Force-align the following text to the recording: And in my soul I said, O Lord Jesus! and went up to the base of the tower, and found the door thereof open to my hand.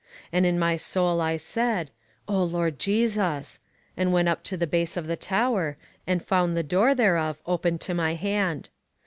And 0.33 0.47
in 0.47 0.57
my 0.57 0.77
soul 0.77 1.21
I 1.21 1.37
said, 1.37 1.91
O 2.27 2.43
Lord 2.43 2.79
Jesus! 2.79 3.59
and 3.95 4.11
went 4.11 4.29
up 4.29 4.41
to 4.45 4.57
the 4.57 4.65
base 4.65 4.97
of 4.97 5.05
the 5.05 5.15
tower, 5.15 5.77
and 6.07 6.25
found 6.25 6.57
the 6.57 6.63
door 6.63 6.95
thereof 6.95 7.39
open 7.45 7.77
to 7.77 7.93
my 7.93 8.15
hand. 8.15 8.69